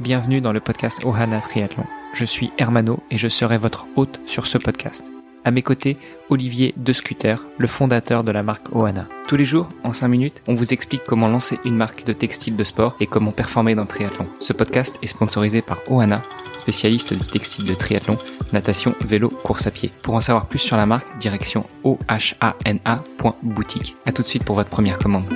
[0.00, 1.84] bienvenue dans le podcast Ohana Triathlon.
[2.14, 5.10] Je suis Hermano et je serai votre hôte sur ce podcast.
[5.44, 5.96] À mes côtés,
[6.28, 9.06] Olivier De Scuter, le fondateur de la marque Ohana.
[9.28, 12.56] Tous les jours, en 5 minutes, on vous explique comment lancer une marque de textile
[12.56, 14.26] de sport et comment performer dans le triathlon.
[14.40, 16.22] Ce podcast est sponsorisé par Ohana,
[16.56, 18.18] spécialiste du textile de triathlon,
[18.52, 19.92] natation, vélo, course à pied.
[20.02, 23.94] Pour en savoir plus sur la marque, direction ohana.boutique.
[24.04, 25.32] A tout de suite pour votre première commande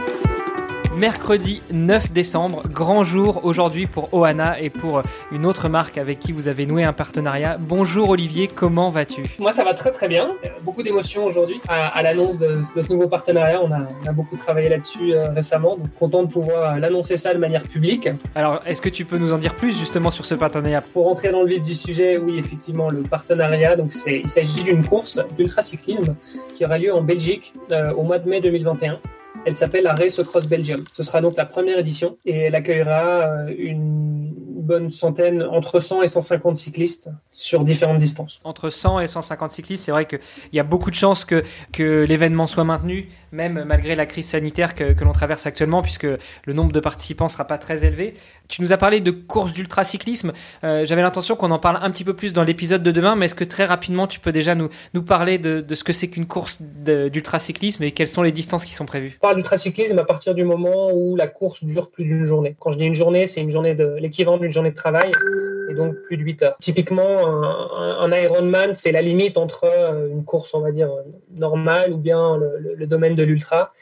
[1.00, 5.00] mercredi 9 décembre, grand jour aujourd'hui pour Ohana et pour
[5.32, 7.56] une autre marque avec qui vous avez noué un partenariat.
[7.58, 9.22] Bonjour Olivier, comment vas-tu?
[9.38, 10.28] Moi ça va très très bien,
[10.62, 15.30] beaucoup d'émotions aujourd'hui à, l'annonce de, ce nouveau partenariat, on a, beaucoup travaillé là-dessus euh,
[15.30, 18.10] récemment, donc content de pouvoir l'annoncer ça de manière publique.
[18.34, 20.82] Alors est-ce que tu peux nous en dire plus justement sur ce partenariat?
[20.82, 24.84] Pour rentrer dans le vif du sujet, oui effectivement le partenariat, donc il s'agit d'une
[24.84, 26.14] course d'ultracyclisme
[26.52, 29.00] qui aura lieu en Belgique euh, au mois de mai 2021.
[29.46, 30.84] Elle s'appelle Race Cross Belgium.
[30.92, 36.02] Ce sera donc la première édition et elle accueillera euh, une bonne centaine, entre 100
[36.02, 38.40] et 150 cyclistes sur différentes distances.
[38.44, 40.20] Entre 100 et 150 cyclistes, c'est vrai qu'il
[40.52, 44.74] y a beaucoup de chances que, que l'événement soit maintenu, même malgré la crise sanitaire
[44.74, 48.14] que, que l'on traverse actuellement, puisque le nombre de participants ne sera pas très élevé.
[48.48, 50.32] Tu nous as parlé de course d'ultracyclisme.
[50.64, 53.26] Euh, J'avais l'intention qu'on en parle un petit peu plus dans l'épisode de demain, mais
[53.26, 56.08] est-ce que très rapidement tu peux déjà nous, nous parler de, de ce que c'est
[56.08, 59.16] qu'une course d'ultracyclisme et quelles sont les distances qui sont prévues?
[59.20, 62.56] On parle d'ultracyclisme à partir du moment où la course dure plus d'une journée.
[62.58, 65.12] Quand je dis une journée, c'est une journée de l'équivalent d'une journée de travail
[65.70, 66.56] et donc plus de 8 heures.
[66.60, 70.90] Typiquement, un, Ironman, c'est la limite entre euh, une course, on va dire,
[71.32, 73.72] normale ou bien le, domaine de l'ultra.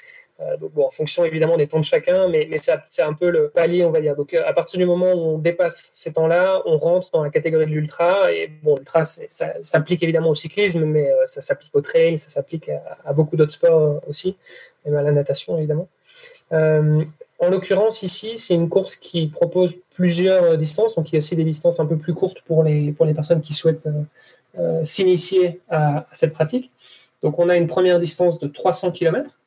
[0.40, 3.30] Euh, donc bon, en fonction évidemment des temps de chacun, mais, mais c'est un peu
[3.30, 4.14] le palier, on va dire.
[4.14, 7.30] Donc euh, à partir du moment où on dépasse ces temps-là, on rentre dans la
[7.30, 8.32] catégorie de l'ultra.
[8.32, 12.68] Et bon, l'ultra, ça s'applique évidemment au cyclisme, mais ça s'applique au trail, ça s'applique
[12.68, 14.36] à, à, beaucoup d'autres sports aussi,
[14.84, 15.88] même à la natation évidemment.
[16.52, 17.04] Euh,
[17.38, 21.18] en l'occurrence, ici, c'est une course qui propose plusieurs euh, distances, donc il y a
[21.18, 23.88] aussi des distances un peu plus courtes pour les, pour les personnes qui souhaitent
[24.58, 26.70] euh, s'initier à, cette pratique.
[27.22, 29.38] Donc on a une première distance de 300 km,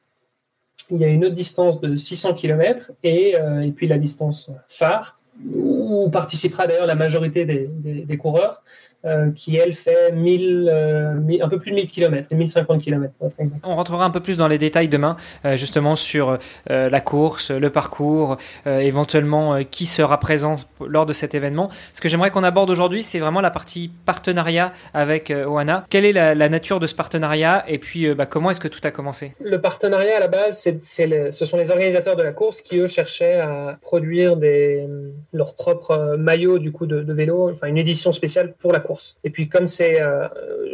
[0.90, 5.20] il y a une autre distance de 600 km et, et puis la distance phare,
[5.56, 8.62] où participera d'ailleurs la majorité des, des coureurs.
[9.04, 13.30] Euh, qui elle fait 1000, euh, un peu plus de 1000 km, 1050 km pour
[13.30, 13.60] être exact.
[13.64, 17.70] On rentrera un peu plus dans les détails demain, euh, justement sur la course, le
[17.70, 21.70] parcours, éventuellement qui sera présent lors de cet événement.
[21.94, 25.86] Ce que j'aimerais qu'on aborde aujourd'hui, c'est vraiment la partie partenariat avec Oana.
[25.90, 28.92] Quelle est la, nature de ce partenariat et puis bah, comment est-ce que tout a
[28.92, 29.34] commencé?
[29.44, 32.88] Le partenariat à la base, c'est, ce sont les organisateurs de la course qui eux
[32.88, 34.86] cherchaient à produire des,
[35.34, 38.91] leurs propres maillots du coup de, de vélo, enfin une édition spéciale pour la course
[39.24, 40.28] et puis comme c'est, euh,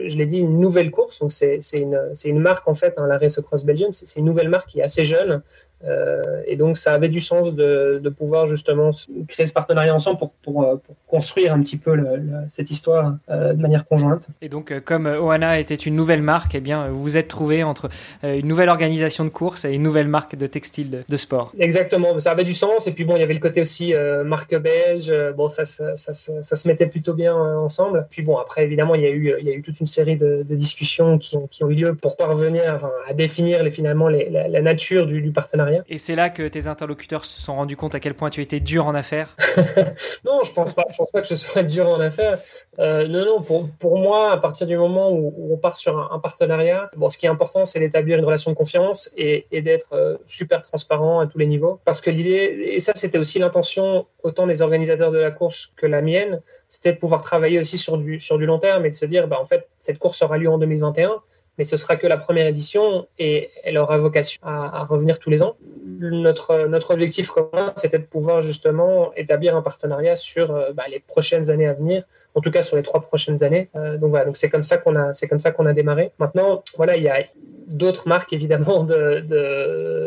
[0.07, 3.39] je l'ai dit, une nouvelle course, donc c'est une, marque en fait, hein, la Race
[3.41, 5.41] Cross Belgium, c'est une nouvelle marque qui est assez jeune,
[5.85, 8.89] euh, et donc, ça avait du sens de, de, pouvoir justement
[9.27, 13.15] créer ce partenariat ensemble pour, pour, euh, pour construire un petit peu le, cette histoire
[13.29, 14.27] euh, de manière conjointe.
[14.41, 17.89] Et donc, comme Oana était une nouvelle marque, eh bien, vous vous êtes trouvé entre
[18.23, 21.53] une nouvelle organisation de course et une nouvelle marque de textile de, de, sport.
[21.59, 22.87] Exactement, ça avait du sens.
[22.87, 23.93] Et puis, bon, il y avait le côté aussi
[24.25, 25.13] marque belge.
[25.35, 28.07] Bon, ça, ça, ça, ça, se mettait plutôt bien ensemble.
[28.09, 30.17] Puis, bon, après, évidemment, il y a eu, il y a eu toute une série
[30.17, 33.71] de, de discussions qui ont, qui ont eu lieu pour parvenir enfin, à définir les,
[33.71, 37.41] finalement les, la, la, nature du, du partenariat et c'est là que tes interlocuteurs se
[37.41, 39.35] sont rendus compte à quel point tu étais dur en affaires
[40.25, 40.85] Non, je pense pas.
[40.91, 42.39] Je pense pas que je sois dur en affaires.
[42.79, 43.41] Euh, non, non.
[43.41, 47.17] Pour, pour moi, à partir du moment où, on part sur un, partenariat, bon, ce
[47.17, 51.19] qui est important, c'est d'établir une relation de confiance et, et d'être euh, super transparent
[51.19, 51.79] à tous les niveaux.
[51.85, 55.85] Parce que l'idée, et ça, c'était aussi l'intention autant des organisateurs de la course que
[55.85, 58.95] la mienne, c'était de pouvoir travailler aussi sur du, sur du long terme et de
[58.95, 61.21] se dire, bah, en fait, cette course aura lieu en 2021
[61.57, 65.41] mais ce sera que la première édition et elle aura vocation à, revenir tous les
[65.43, 65.55] ans.
[65.99, 70.99] Notre, notre objectif commun, c'était de pouvoir justement établir un partenariat sur euh, bah, les
[70.99, 72.03] prochaines années à venir,
[72.35, 73.69] en tout cas sur les trois prochaines années.
[73.75, 76.11] Euh, donc voilà, donc c'est comme ça qu'on a, c'est comme ça qu'on a démarré.
[76.19, 77.23] Maintenant, voilà, il y a
[77.71, 80.06] d'autres marques évidemment de, de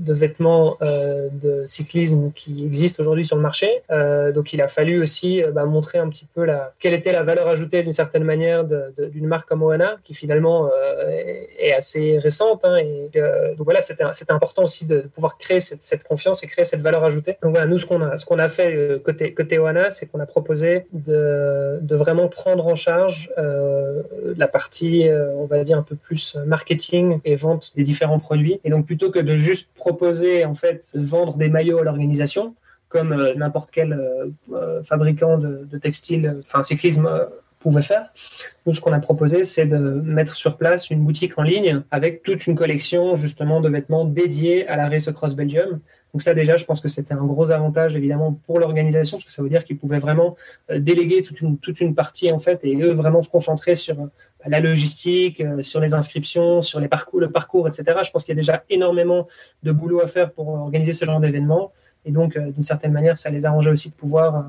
[0.00, 3.82] de vêtements euh, de cyclisme qui existent aujourd'hui sur le marché.
[3.90, 7.12] Euh, donc il a fallu aussi euh, bah, montrer un petit peu la, quelle était
[7.12, 10.70] la valeur ajoutée d'une certaine manière d'une marque comme Oana, qui finalement
[11.58, 12.64] est, assez récente.
[12.64, 13.10] Hein, et,
[13.56, 17.04] donc voilà, c'était important aussi de, pouvoir créer cette, cette, confiance et créer cette valeur
[17.04, 17.36] ajoutée.
[17.42, 20.20] Donc voilà, nous ce qu'on a, ce qu'on a fait côté, côté Oana, c'est qu'on
[20.20, 25.96] a proposé de, de, vraiment prendre en charge la partie, on va dire, un peu
[25.96, 28.60] plus marketing et vente des différents produits.
[28.64, 32.54] Et donc plutôt que de juste proposer en fait de vendre des maillots à l'organisation,
[32.88, 37.08] comme euh, n'importe quel euh, euh, fabricant de, de textiles, enfin cyclisme
[37.60, 38.10] pouvait faire.
[38.66, 42.22] Nous, ce qu'on a proposé, c'est de mettre sur place une boutique en ligne avec
[42.22, 45.78] toute une collection justement de vêtements dédiés à la Race Cross Belgium,
[46.12, 49.30] Donc ça déjà, je pense que c'était un gros avantage évidemment pour l'organisation parce que
[49.30, 50.36] ça veut dire qu'ils pouvaient vraiment
[50.74, 53.96] déléguer toute une, toute une partie en fait et eux vraiment se concentrer sur
[54.46, 57.98] la logistique, sur les inscriptions, sur les parcours, le parcours, etc.
[58.02, 59.28] Je pense qu'il y a déjà énormément
[59.62, 61.72] de boulot à faire pour organiser ce genre d'événement
[62.06, 64.42] et donc d'une certaine manière, ça les arrangeait aussi de pouvoir euh,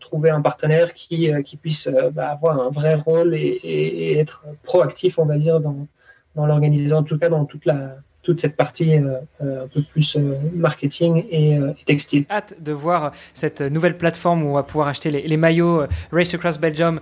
[0.00, 4.44] trouver un partenaire qui, euh, qui puisse euh, bah, avoir un vrai rôle et, être
[4.62, 5.86] proactif, on va dire, dans,
[6.34, 10.16] dans l'organisation, en tout cas dans toute cette partie un peu plus
[10.54, 12.24] marketing et, textile.
[12.30, 16.58] Hâte de voir cette nouvelle plateforme où on va pouvoir acheter les, maillots Race Across
[16.58, 17.00] Belgium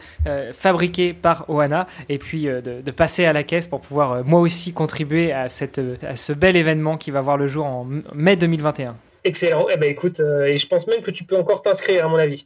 [0.53, 5.33] fabriqués par Oana et puis de, passer à la caisse pour pouvoir moi aussi contribuer
[5.33, 8.97] à ce bel événement qui va voir le jour en mai 2021.
[9.27, 9.67] Excellent.
[9.73, 12.19] Eh ben écoute, euh, et je pense même que tu peux encore t'inscrire à mon
[12.19, 12.45] avis.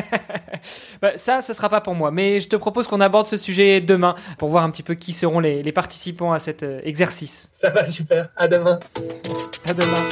[1.02, 3.80] bah, ça, ce sera pas pour moi, mais je te propose qu'on aborde ce sujet
[3.80, 7.48] demain pour voir un petit peu qui seront les, les participants à cet euh, exercice.
[7.54, 8.28] Ça va super.
[8.36, 8.78] À demain.
[9.66, 10.04] À demain.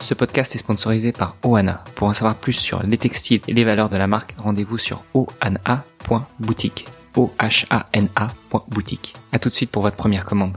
[0.00, 1.82] Ce podcast est sponsorisé par Oana.
[1.96, 5.02] Pour en savoir plus sur les textiles et les valeurs de la marque, rendez-vous sur
[5.14, 6.86] oana.boutique.
[7.16, 9.14] O-H-A-N-A.boutique.
[9.32, 10.52] À tout de suite pour votre première commande.